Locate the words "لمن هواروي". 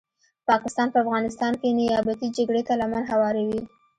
2.81-3.61